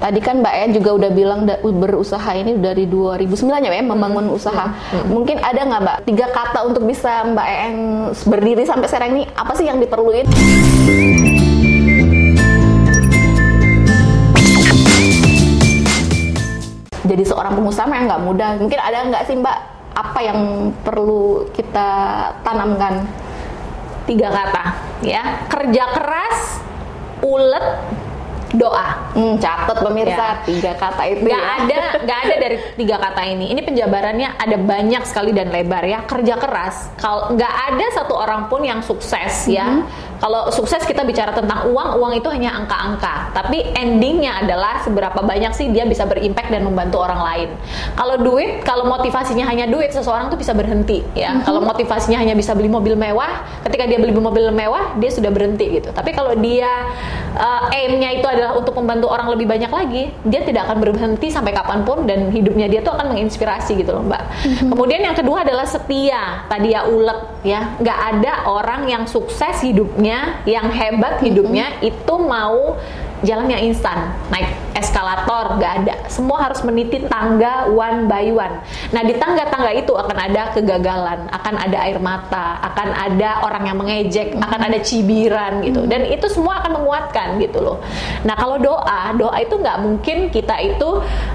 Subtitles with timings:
[0.00, 3.86] Tadi kan Mbak En juga udah bilang da- berusaha ini dari 2009 ya Mbak En,
[3.86, 4.72] membangun usaha.
[5.04, 7.74] Mungkin ada nggak Mbak tiga kata untuk bisa Mbak En
[8.24, 10.24] berdiri sampai sekarang ini apa sih yang diperluin?
[17.00, 18.50] Jadi seorang pengusaha memang nggak mudah.
[18.56, 19.58] Mungkin ada nggak sih Mbak
[19.92, 20.38] apa yang
[20.80, 21.88] perlu kita
[22.40, 23.04] tanamkan?
[24.08, 24.64] Tiga kata
[25.04, 25.44] ya.
[25.46, 26.38] Kerja keras,
[27.20, 27.66] ulet,
[28.54, 29.10] doa.
[29.14, 29.82] Hmm, catat Ya.
[29.82, 31.50] pemirsa tiga kata itu Gak ya.
[31.62, 33.50] ada, gak ada dari tiga kata ini.
[33.54, 36.02] Ini penjabarannya ada banyak sekali dan lebar ya.
[36.04, 36.90] Kerja keras.
[36.98, 39.86] Kalau nggak ada satu orang pun yang sukses ya.
[40.20, 43.32] Kalau sukses kita bicara tentang uang, uang itu hanya angka-angka.
[43.32, 47.48] Tapi endingnya adalah seberapa banyak sih dia bisa berimpact dan membantu orang lain.
[47.96, 51.40] Kalau duit, kalau motivasinya hanya duit, seseorang tuh bisa berhenti ya.
[51.40, 55.80] Kalau motivasinya hanya bisa beli mobil mewah, ketika dia beli mobil mewah, dia sudah berhenti
[55.80, 55.88] gitu.
[55.90, 56.68] Tapi kalau dia
[57.36, 61.56] uh, aim-nya itu adalah untuk membantu orang lebih banyak lagi, dia tidak akan berhenti sampai
[61.56, 64.22] kapan pun dan hidupnya dia tuh akan menginspirasi gitu loh mbak.
[64.68, 66.44] Kemudian yang kedua adalah setia.
[66.50, 70.09] Tadi ya ulet ya, nggak ada orang yang sukses hidupnya,
[70.44, 72.76] yang hebat hidupnya itu mau
[73.24, 75.94] jalan yang instan, naik eskalator nggak ada.
[76.08, 78.64] Semua harus meniti tangga one by one.
[78.96, 83.76] Nah di tangga-tangga itu akan ada kegagalan, akan ada air mata, akan ada orang yang
[83.76, 85.84] mengejek, akan ada cibiran gitu.
[85.84, 87.78] Dan itu semua akan menguatkan gitu loh.
[88.24, 90.88] Nah kalau doa, doa itu nggak mungkin kita itu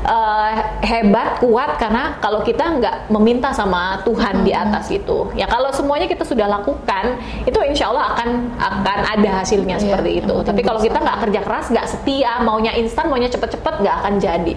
[0.08, 5.30] eh, hebat, kuat karena kalau kita nggak meminta sama Tuhan di atas itu.
[5.38, 10.11] Ya kalau semuanya kita sudah lakukan, itu insya Allah akan akan ada hasilnya Iya, seperti
[10.23, 10.36] itu.
[10.41, 14.54] Tapi kalau kita nggak kerja keras, nggak setia, maunya instan, maunya cepet-cepet, nggak akan jadi.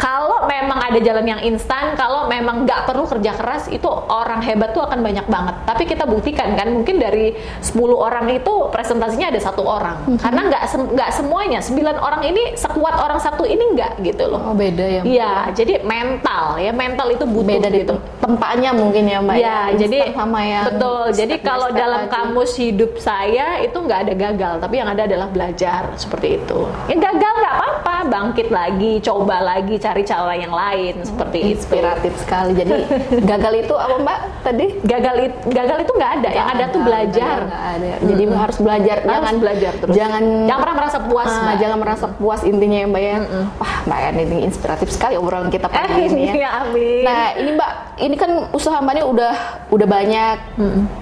[0.00, 4.76] Kalau memang ada jalan yang instan, kalau memang nggak perlu kerja keras, itu orang hebat
[4.76, 5.54] tuh akan banyak banget.
[5.64, 7.32] Tapi kita buktikan kan, mungkin dari
[7.64, 9.96] 10 orang itu presentasinya ada satu orang.
[10.06, 10.18] Mhm.
[10.20, 14.52] Karena nggak nggak semuanya, 9 orang ini sekuat orang satu ini nggak gitu loh.
[14.52, 15.02] Oh beda ya.
[15.02, 17.94] Iya, jadi mental ya mental itu butuh beda gitu.
[17.94, 19.34] tem- tempatnya mungkin ya Mbak.
[19.34, 21.04] Ya, Instan jadi sama yang betul.
[21.12, 22.12] Jadi kalau dalam aja.
[22.12, 26.58] kamus hidup saya itu nggak ada gagal, tapi yang ada adalah belajar seperti itu.
[26.86, 31.48] Ya gagal nggak apa-apa, bangkit lagi, coba lagi, cari cara yang lain seperti itu.
[31.56, 32.52] inspiratif sekali.
[32.52, 32.72] Jadi
[33.30, 34.66] gagal itu apa Mbak tadi?
[34.82, 37.36] Gagal itu gagal itu nggak ada, yang ada tuh belajar.
[37.46, 37.92] nggak ada.
[38.02, 38.96] Jadi harus belajar.
[39.00, 39.94] Harus jangan belajar terus.
[39.94, 41.54] Jangan Jangan pernah merasa puas, Ah, Mbak.
[41.58, 43.16] jangan merasa puas intinya ya Mbak ya.
[43.56, 46.34] Wah Mbak ini inspiratif sekali obrolan kita pagi ini ya.
[46.42, 47.02] Ya, amin.
[47.06, 47.70] Nah ini Mbak,
[48.00, 49.34] ini kan usaha Mbak ini udah
[49.70, 50.36] udah banyak.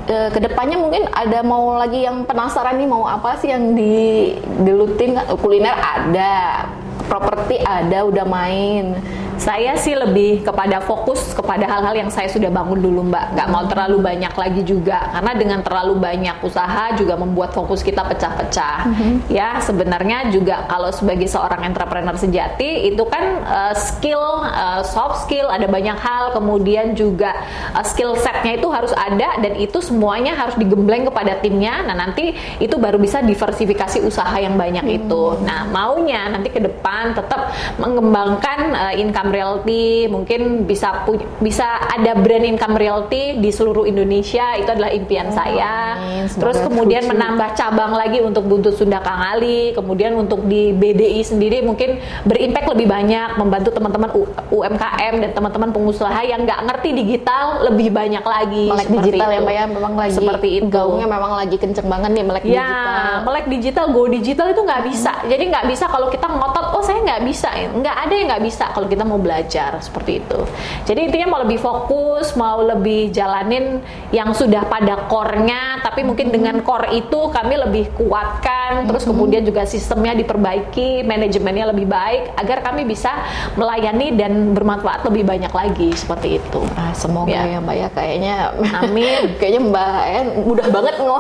[0.04, 4.34] Eh, ke depannya mungkin ada mau lagi yang penasaran nih mau apa sih yang di
[4.60, 6.66] dilutin kuliner ada,
[7.06, 8.98] properti ada udah main.
[9.40, 13.32] Saya sih lebih kepada fokus kepada hal-hal yang saya sudah bangun dulu Mbak.
[13.32, 15.00] Nggak mau terlalu banyak lagi juga.
[15.16, 18.84] Karena dengan terlalu banyak usaha juga membuat fokus kita pecah-pecah.
[19.32, 25.48] Ya sebenarnya juga kalau sebagai seorang entrepreneur sejati itu kan eh, skill, eh, soft skill,
[25.48, 26.36] ada banyak hal.
[26.36, 27.32] Kemudian juga
[27.72, 31.80] eh, skill setnya itu harus ada dan itu semuanya harus digembleng kepada timnya.
[31.88, 35.40] Nah nanti itu baru bisa diversifikasi usaha yang banyak itu.
[35.48, 41.06] Nah maunya nanti ke depan tetap mengembangkan eh, income realty, mungkin bisa
[41.38, 45.96] bisa ada brand income realty di seluruh Indonesia itu adalah impian saya.
[45.96, 46.26] amin.
[46.30, 51.62] Terus kemudian menambah cabang lagi untuk Buntut Sunda Kang Ali, kemudian untuk di BDI sendiri
[51.62, 54.10] mungkin berimpact lebih banyak membantu teman-teman
[54.50, 58.66] UMKM dan teman-teman pengusaha yang nggak ngerti digital lebih banyak lagi.
[58.66, 59.44] Melek digital ya itu.
[59.47, 60.66] Mbak ya memang lagi seperti itu.
[60.66, 63.14] gaungnya memang lagi kenceng banget nih melek Ya, digital.
[63.22, 65.12] melek digital, go digital itu nggak bisa.
[65.28, 67.48] Jadi nggak bisa kalau kita ngotot, oh saya nggak bisa.
[67.70, 70.41] Nggak ada yang nggak bisa kalau kita mau belajar seperti itu.
[70.84, 73.78] Jadi intinya mau lebih fokus, mau lebih jalanin
[74.10, 79.62] yang sudah pada core-nya, tapi mungkin dengan core itu kami lebih kuatkan, terus kemudian juga
[79.62, 83.12] sistemnya diperbaiki, manajemennya lebih baik, agar kami bisa
[83.54, 86.60] melayani dan bermanfaat lebih banyak lagi seperti itu.
[86.75, 87.47] Ah, semoga Ya.
[87.47, 88.34] ya Mbak ya kayaknya
[88.75, 89.20] Amin.
[89.38, 91.19] kayaknya Mbak En mudah banget ngo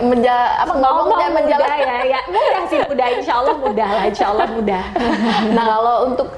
[0.00, 1.78] menja apa ngomong Ngomong dan mudah menjalan.
[1.78, 4.82] ya, ya mudah sih mudah, insya Allah mudah lah, insya Allah mudah.
[5.56, 6.28] Nah kalau untuk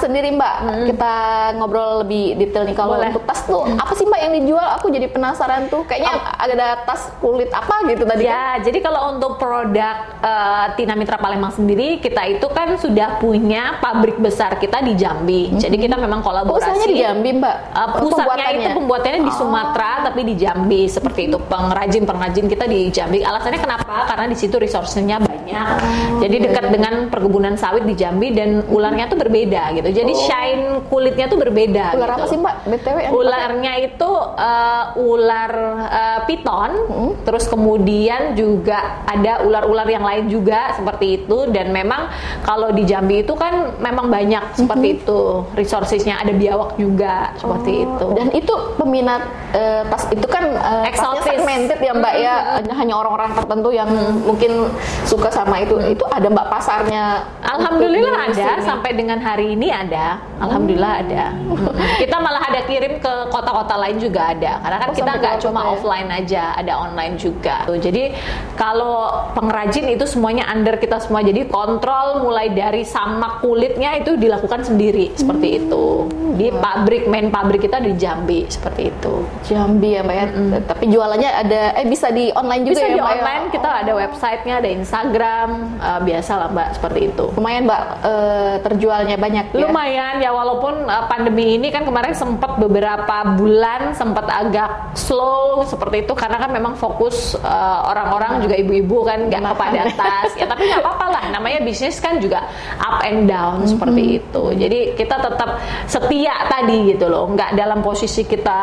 [0.00, 0.54] sendiri Mbak,
[0.94, 1.14] kita
[1.60, 2.76] ngobrol lebih detail nih.
[2.76, 4.66] Kalau untuk tas tuh apa sih Mbak yang dijual?
[4.80, 5.84] Aku jadi penasaran tuh.
[5.84, 8.32] Kayaknya ada tas kulit apa gitu tadi kan?
[8.32, 13.76] Ya, jadi kalau untuk produk eh, Tina Mitra Palembang sendiri, kita itu kan sudah punya
[13.84, 15.52] pabrik besar kita di Jambi.
[15.56, 16.64] Jadi kita memang kolaborasi.
[16.64, 17.56] Usahanya di Jambi Mbak.
[17.70, 19.46] Uh, pusatnya itu pembuatannya di Oh.
[19.46, 24.36] Sumatera tapi di Jambi seperti itu pengrajin pengrajin kita di Jambi alasannya kenapa karena di
[24.36, 29.74] situ resource-nya banyak Oh, jadi dekat dengan perkebunan sawit di Jambi dan ularnya tuh berbeda
[29.74, 29.89] gitu.
[29.92, 30.20] Jadi Oh.
[30.20, 31.92] shine kulitnya tuh berbeda.
[31.92, 32.16] Ular gitu.
[32.16, 32.54] apa sih Mbak?
[32.66, 35.52] BTW yang Ularnya itu eh, ular
[35.82, 37.12] eh, piton, Hmm.
[37.22, 42.08] terus kemudian juga ada ular-ular yang lain juga seperti itu dan memang
[42.40, 44.98] kalau di Jambi itu kan memang banyak seperti Hmm.
[44.98, 45.20] itu
[45.54, 48.06] resourcesnya ada biawak juga seperti itu.
[48.14, 51.26] Dan itu peminat eh, tas itu kan tasnya Exotis.
[51.26, 52.34] segmented ya Mbak ya.
[52.56, 53.90] Hanya- Hanya orang-orang tertentu yang
[54.22, 54.72] mungkin
[55.04, 55.76] suka sama itu.
[55.84, 57.26] Itu ada Mbak pasarnya.
[57.40, 58.62] Alhamdulillah ada sini?
[58.62, 60.29] sampai dengan hari ini ada.
[60.40, 61.24] Alhamdulillah ada.
[62.02, 64.58] Kita malah ada kirim ke kota-kota lain juga ada.
[64.58, 65.66] Karena kan Oh, kita nggak cuma ya?
[65.70, 67.62] offline aja, ada online juga.
[67.62, 68.10] Tuh, Jadi
[68.54, 71.20] kalau pengrajin itu semuanya under kita semua.
[71.20, 75.58] Jadi kontrol mulai dari samak kulitnya itu dilakukan sendiri seperti Hmm.
[75.60, 75.84] itu.
[76.32, 79.14] Di pabrik main pabrik kita di Jambi seperti itu.
[79.44, 80.26] Jambi ya Mbak ya.
[80.64, 83.14] Tapi jualannya ada eh bisa di online juga Bisa ya di Mbak ya?
[83.16, 87.24] online, kita ada websitenya, ada Instagram, eh, biasa lah mbak seperti itu.
[87.32, 89.58] Lumayan Mbak eh, terjualnya banyak ya.
[89.60, 96.06] Lumayan ya walaupun uh, pandemi ini kan kemarin sempat beberapa bulan sempat agak slow seperti
[96.06, 99.52] itu karena kan memang fokus uh, orang-orang juga ibu-ibu kan nggak Makan.
[99.54, 100.30] kepada tas.
[100.38, 101.24] Ya tapi nggak apa-apa lah.
[101.34, 102.46] Namanya bisnis kan juga
[102.80, 104.44] up and down seperti itu.
[104.56, 105.60] Jadi kita tetap
[105.90, 107.28] setia tadi gitu loh.
[107.30, 108.60] Nggak dalam posisi kita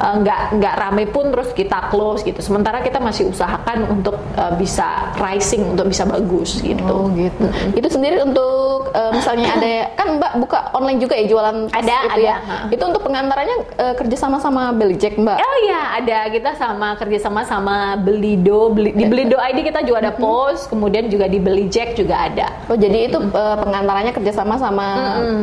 [0.00, 2.40] uh, nggak nggak rame pun terus kita close gitu.
[2.40, 6.82] Sementara kita masih usahakan untuk uh, bisa rising untuk bisa bagus gitu.
[6.86, 7.46] Oh gitu.
[7.76, 11.96] Itu sendiri untuk eh, misalnya ada kan Mbak buka online juga ya jualan tas Ada,
[11.98, 12.22] itu ada.
[12.22, 12.36] ya.
[12.38, 12.56] Ha.
[12.70, 15.36] Itu untuk pengantarannya eh, kerjasama sama Belly Jack Mbak.
[15.36, 20.12] Oh iya, ada kita sama kerjasama sama Belido, Beli- di Belido ID kita juga ada
[20.12, 22.46] post, kemudian juga di Beli Jack juga ada.
[22.66, 24.86] Oh jadi itu eh, pengantarannya kerjasama sama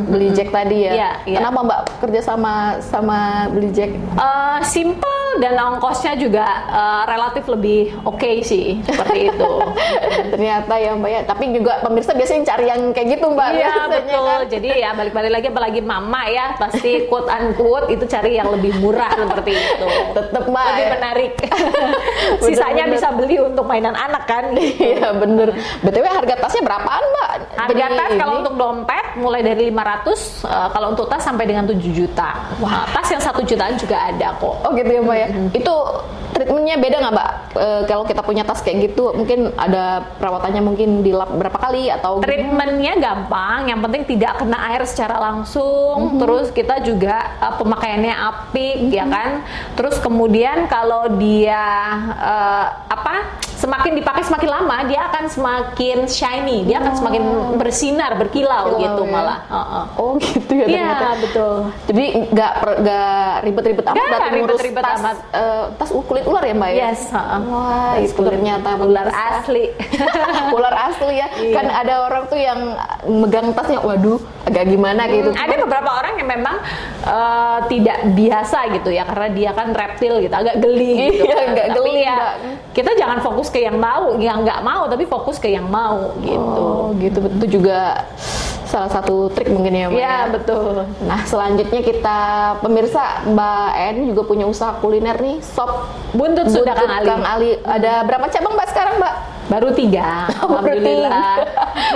[0.05, 0.91] Belly Jack tadi ya?
[0.93, 1.37] Iya, iya.
[1.37, 3.19] Kenapa Mbak kerjasama sama
[3.49, 3.91] Belly Jack?
[3.93, 9.51] Eh, simple dan ongkosnya juga eh, relatif lebih oke sih seperti itu.
[10.33, 11.21] Ternyata ya Mbak ya.
[11.25, 13.47] Tapi juga pemirsa biasanya cari yang kayak gitu Mbak.
[13.53, 14.25] Iya biasanya betul.
[14.25, 14.41] kan.
[14.49, 19.11] Jadi ya balik-balik lagi apalagi mama ya pasti quote unquote itu cari yang lebih murah
[19.13, 19.87] seperti itu.
[20.13, 20.65] Tetep Mbak.
[20.69, 20.91] Lebih ya.
[20.97, 21.31] menarik.
[22.45, 22.93] Sisanya Bener-bener.
[22.93, 24.45] bisa beli untuk mainan anak kan.
[24.57, 25.49] Iya bener.
[25.83, 27.31] BTW harga tasnya berapaan Mbak?
[27.53, 31.65] Harga Beli tas kalau untuk dompet mulai dari 500, eh, kalau untuk tas sampai dengan
[31.69, 32.29] 7 juta.
[32.59, 34.55] Wah, tas yang satu jutaan juga ada kok.
[34.65, 35.22] Oh gitu ya Mbak ya.
[35.53, 35.75] Itu
[36.33, 37.31] treatmentnya beda nggak Mbak?
[37.53, 42.19] Eh, kalau kita punya tas kayak gitu, mungkin ada perawatannya mungkin dilap berapa kali atau
[42.25, 46.17] Treatmentnya gampang, yang penting tidak kena air secara langsung.
[46.17, 49.45] Terus kita juga eh, pemakaiannya apik, ya kan.
[49.77, 51.63] Terus kemudian kalau dia
[52.17, 53.15] eh, apa?
[53.63, 57.23] Semakin dipakai semakin lama, dia akan semakin shiny, dia akan semakin
[57.55, 59.09] bersinar, berkilau Kilau, gitu ya.
[59.09, 59.37] malah.
[59.47, 59.83] Heeh.
[59.95, 61.07] Oh gitu ya Iya ternyata.
[61.17, 61.53] betul.
[61.87, 65.17] Jadi nggak nggak ribet-ribet amat Nggak, ribet-ribet tas amat.
[65.31, 66.79] eh, tas kulit ular ya Mbak ya?
[66.83, 67.39] Yes, heeh.
[67.45, 69.63] Wah, Tas itu kulit ternyata ular asli.
[70.57, 71.27] ular asli ya.
[71.33, 71.53] Iya.
[71.53, 72.59] Kan ada orang tuh yang
[73.05, 75.31] megang tasnya, waduh, agak gimana gitu.
[75.31, 76.55] Hmm, ada beberapa orang yang memang
[77.01, 81.47] eh, tidak biasa gitu ya karena dia kan reptil gitu agak geli gitu Iya, kan.
[81.49, 82.33] agak geli, ya Mbak.
[82.73, 86.63] kita jangan fokus ke yang mau yang nggak mau tapi fokus ke yang mau gitu.
[86.65, 88.09] Oh gitu, itu juga
[88.65, 90.17] salah satu trik mungkin ya Mbak ya?
[90.33, 90.81] betul.
[91.05, 92.19] Nah selanjutnya kita
[92.65, 97.05] pemirsa Mbak En juga punya usaha kuliner nih sop buntut sudah Buntut Kang Ali.
[97.05, 97.51] Kang Ali.
[97.61, 99.15] Ada berapa cabang Mbak sekarang Mbak?
[99.43, 100.25] baru tiga.
[100.41, 101.37] Alhamdulillah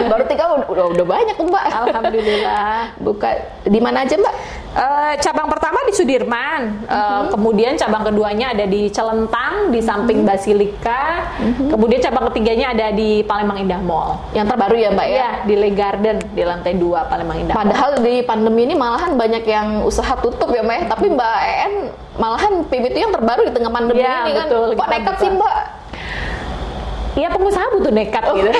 [0.06, 1.63] Baru tiga, udah, udah, banyak tuh Mbak.
[1.69, 3.29] alhamdulillah Buka
[3.63, 4.35] di mana aja Mbak?
[4.69, 7.24] Eh, cabang pertama di Sudirman, Eh, Mhm.
[7.31, 10.27] kemudian cabang keduanya ada di Celentang di samping Mhm.
[10.27, 11.01] Basilika,
[11.68, 14.21] kemudian cabang ketiganya ada di Palembang Indah Mall.
[14.31, 15.18] Yang terbaru ya Mbak ya?
[15.18, 17.53] Ya, di Le Garden di lantai 2 Palembang Indah.
[17.53, 17.63] Mall.
[17.63, 20.83] Padahal di pandemi ini malahan banyak yang usaha tutup ya Mbak ya.
[20.87, 21.73] Tapi Mbak En
[22.16, 24.45] malahan PB itu yang terbaru di tengah pandemi Ya, ini kan.
[24.45, 25.56] betul, Kok nekat sih Mbak?
[27.18, 28.38] Iya pengusaha butuh nekat Oh.
[28.38, 28.52] gitu.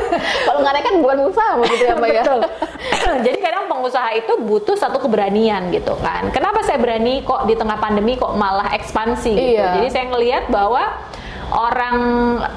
[0.46, 2.22] Kalau nggak nekat bukan usaha begitu ya Mbak ya?
[2.22, 2.40] Betul.
[3.26, 6.30] Jadi kadang pengusaha itu butuh satu keberanian gitu kan.
[6.30, 9.58] Kenapa saya berani kok di tengah pandemi kok malah ekspansi gitu.
[9.58, 9.82] Iya.
[9.82, 10.94] Jadi saya ngelihat bahwa
[11.54, 11.96] orang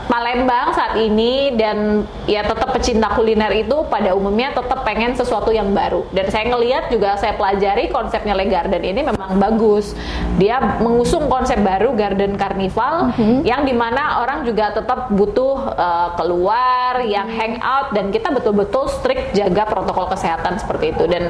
[0.10, 5.72] Palembang saat ini dan ya tetap pecinta kuliner itu pada umumnya tetap pengen sesuatu yang
[5.72, 6.04] baru.
[6.12, 9.94] Dan saya ngelihat juga saya pelajari konsepnya Le Garden ini memang bagus.
[10.42, 13.14] Dia mengusung konsep baru Garden Carnival
[13.46, 19.38] yang di mana orang juga tetap butuh uh, keluar, yang hangout dan kita betul-betul strict
[19.38, 21.30] jaga protokol kesehatan seperti itu dan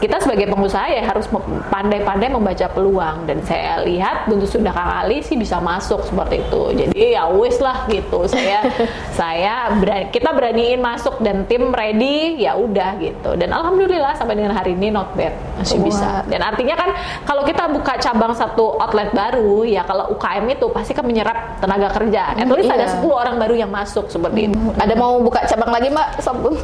[0.00, 1.28] kita sebagai pengusaha ya harus
[1.68, 6.62] pandai-pandai membaca peluang dan saya lihat Buntut Sunda Kang Ali sih bisa masuk seperti itu.
[6.72, 8.24] Jadi ya wis lah gitu.
[8.24, 8.64] Saya
[9.20, 13.36] saya berani, kita beraniin masuk dan tim ready ya udah gitu.
[13.36, 15.86] Dan alhamdulillah sampai dengan hari ini not bad masih Wah.
[15.86, 16.10] bisa.
[16.26, 16.90] Dan artinya kan
[17.28, 21.92] kalau kita buka cabang satu outlet baru ya kalau UKM itu pasti kan menyerap tenaga
[21.92, 22.32] kerja.
[22.34, 22.96] At least ada iya.
[22.96, 24.58] 10 orang baru yang masuk seperti itu.
[24.80, 26.08] Ada mau buka cabang lagi mbak?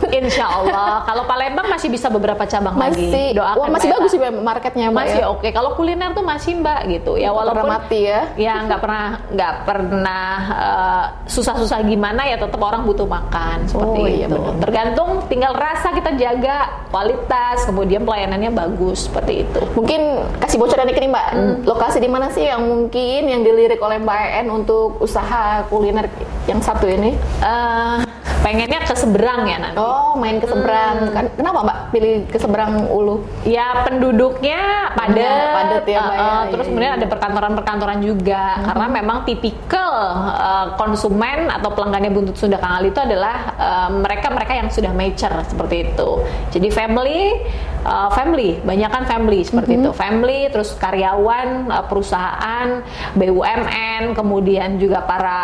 [0.08, 1.04] Insya Allah.
[1.04, 3.06] Kalau Palembang masih bisa beberapa cabang lagi.
[3.06, 5.26] Masih, Doakan wah masih Mbak bagus sih marketnya mbak Masih ya.
[5.28, 5.48] oke.
[5.52, 7.12] Kalau kuliner tuh masih mbak gitu.
[7.14, 8.20] Ya walaupun Pernah mati ya.
[8.34, 14.06] ya nggak pernah nggak pernah eh, susah-susah gimana ya tetap orang butuh makan seperti Oh,
[14.08, 14.34] iya itu.
[14.34, 14.60] benar.
[14.64, 16.56] Tergantung tinggal rasa kita jaga
[16.88, 19.60] kualitas, kemudian pelayanannya bagus seperti itu.
[19.74, 20.00] Mungkin
[20.38, 21.26] kasih bocoran dikit nih mbak,
[21.64, 26.06] lokasi di mana sih yang mungkin yang dilirik oleh Mbak En untuk usaha kuliner
[26.46, 27.12] yang satu ini?
[27.42, 27.96] Eh,
[28.46, 29.74] pengennya ke seberang ya nanti.
[29.82, 31.10] Oh, main ke seberang.
[31.10, 33.26] Kan, kenapa mbak pilih ke seberang Ulu?
[33.42, 36.30] Ya penduduknya padat, Iya, padat ya, Mbak, eh, ya.
[36.30, 36.98] eh, terus Iya, kemudian iya.
[37.02, 39.92] ada perkantoran-perkantoran juga karena memang tipikal
[40.30, 45.34] eh, konsumen atau pelanggannya Buntut Sunda Kang Ali itu adalah eh, mereka-mereka yang sudah mature
[45.42, 46.10] seperti itu.
[46.54, 47.42] Jadi family,
[47.84, 52.68] eh, family, banyak kan family seperti itu, family, terus karyawan, eh, perusahaan,
[53.18, 55.40] BUMN, kemudian juga para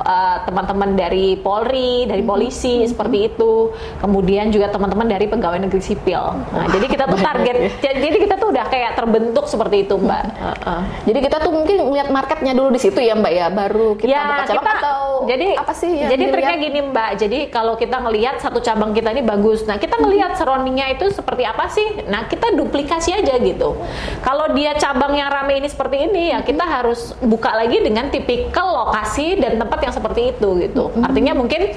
[0.00, 3.70] eh, teman-teman dari Polri, dari polisi seperti itu,
[4.02, 6.22] kemudian juga teman-teman dari pegawai negeri sipil.
[6.50, 10.24] Nah, jadi kita tuh target, jadi kita tuh udah kayak terbentuk seperti itu, Mbak.
[10.26, 10.82] Heeh.
[11.08, 14.22] Jadi kita tuh mungkin lihat marketnya dulu di situ ya mbak ya, baru kita ya,
[14.24, 15.92] buka cabang kita, atau jadi apa sih?
[15.92, 17.10] yang Jadi triknya gini Mbak.
[17.20, 21.44] Jadi kalau kita ngelihat satu cabang kita ini bagus, nah kita ngelihat surroundingnya itu seperti
[21.44, 21.79] apa sih?
[22.08, 23.76] Nah kita duplikasi aja gitu.
[24.20, 28.86] Kalau dia cabang yang rame ini seperti ini, ya kita harus buka lagi dengan tipikal
[28.86, 30.92] lokasi dan tempat yang seperti itu gitu.
[31.00, 31.74] Artinya mungkin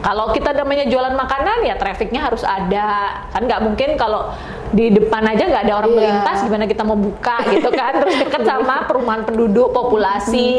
[0.00, 3.22] kalau kita namanya jualan makanan ya trafficnya harus ada.
[3.32, 4.32] Kan nggak mungkin kalau
[4.74, 5.98] di depan aja nggak ada orang Iya.
[6.00, 7.92] melintas gimana kita mau buka gitu kan?
[8.02, 10.50] Terus deket sama perumahan penduduk populasi.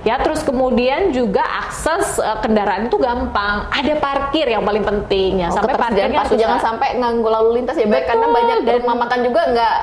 [0.00, 3.66] Ya terus kemudian juga akses eh, kendaraan itu gampang.
[3.68, 5.42] Ada parkir yang paling penting.
[5.42, 8.76] Ya Oh, sampai parkirnya parkir jangan sampai nganggu lalu lintas ya mbak, karena banyak dan-
[8.78, 9.76] rumah makan juga nggak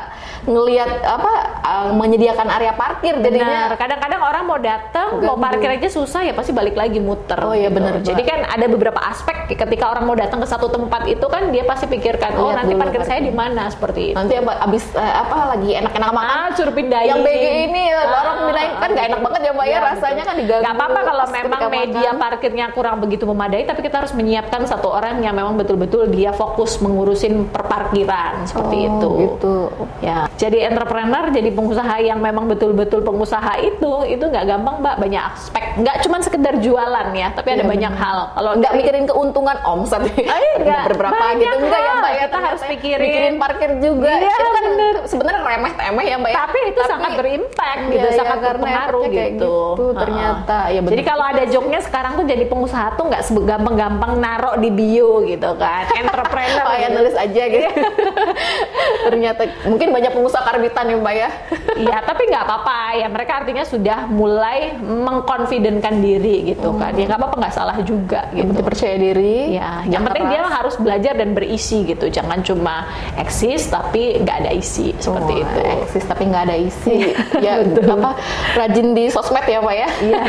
[0.45, 5.87] ngelihat apa uh, menyediakan area parkir jadinya Benar, kadang-kadang orang mau datang, mau parkir aja
[5.87, 7.37] susah ya pasti balik lagi muter.
[7.39, 11.05] Oh iya, benar, Jadi kan ada beberapa aspek ketika orang mau datang ke satu tempat
[11.05, 13.25] itu kan dia pasti pikirkan, oh Lihat nanti dulu parkir saya parkir.
[13.25, 14.15] di mana seperti itu.
[14.15, 17.07] nanti abis eh, apa lagi enak-enak makan Ah, suruh pindahin.
[17.07, 20.23] yang BG ini Ah, orang pindahin kan nggak enak banget ya mbak ya Iya, rasanya
[20.23, 22.21] kan diganggu Nggak apa-apa kalau memang media makan.
[22.21, 26.77] parkirnya kurang begitu memadai, tapi kita harus menyiapkan satu orang yang memang betul-betul dia fokus
[26.77, 29.09] mengurusin perparkiran seperti Oh, itu.
[29.19, 29.55] gitu.
[29.99, 35.23] Ya, jadi entrepreneur, jadi pengusaha yang memang betul-betul pengusaha itu, itu nggak gampang mbak, banyak
[35.29, 35.63] aspek.
[35.75, 38.19] Nggak cuma sekedar jualan ya, tapi ada Iya, banyak hal.
[38.31, 40.11] Kalau nggak dari- mikirin keuntungan omset Eh,
[40.61, 40.83] nggak.
[40.87, 43.01] berberapa Banyak gitu enggak ya mbak ya Kita harus pikirin.
[43.01, 44.95] mikirin parkir juga Iya, itu kan bener.
[45.05, 49.03] sebenarnya remeh temeh ya mbak ya tapi itu sangat berimpact Iya, gitu, iya, sangat berpengaruh
[49.05, 49.15] gitu.
[49.15, 49.55] gitu,
[49.95, 50.57] ternyata.
[50.67, 50.91] Ya, bener.
[50.91, 55.49] jadi kalau ada joknya sekarang tuh jadi pengusaha tuh nggak gampang-gampang narok di bio gitu
[55.55, 56.65] kan, entrepreneur.
[56.65, 57.65] Oh ya nulis aja gitu.
[59.05, 61.29] Ternyata mungkin banyak pengusaha karbitan ya mbak ya.
[61.75, 63.07] Iya, tapi nggak apa-apa ya.
[63.07, 66.95] Mereka artinya sudah mulai mengkonfidenkan diri gitu kan.
[66.95, 68.61] Ya nggak apa-apa, nggak salah juga Yang gitu.
[68.63, 69.37] percaya diri.
[69.53, 72.07] Ya, yang penting dia harus belajar dan berisi gitu.
[72.07, 75.59] Jangan cuma eksis tapi nggak ada isi seperti Oh, itu.
[75.83, 76.97] Eksis tapi nggak ada isi.
[77.37, 78.11] ya apa
[78.55, 79.89] rajin di sosmed ya mbak ya.
[80.01, 80.23] Iya.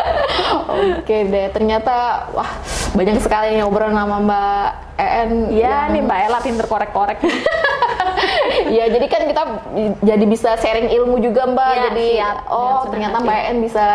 [1.00, 1.46] Oke deh.
[1.50, 1.94] Ternyata
[2.30, 2.50] wah
[2.90, 4.68] banyak sekali yang ngobrol sama mbak
[5.00, 5.48] En.
[5.48, 7.18] Iya yang- nih Mbak Ella pinter korek-korek.
[8.78, 9.42] Ya jadi kan kita
[10.00, 11.70] jadi bisa sharing ilmu juga mbak.
[11.70, 12.36] Iya, jadi siap.
[12.46, 13.86] oh Dengan senang ternyata mbak En bisa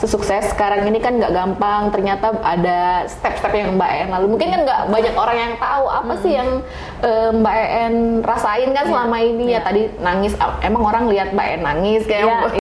[0.00, 1.82] sesukses sekarang ini kan nggak gampang.
[1.92, 4.26] Ternyata ada step-step yang mbak En lalu.
[4.34, 6.50] Mungkin kan nggak banyak orang yang tahu apa sih yang
[7.04, 9.60] eh, mbak En rasain kan selama ini ya Iya.
[9.62, 10.32] tadi nangis.
[10.64, 12.63] Emang orang lihat mbak En nangis kayak Iya,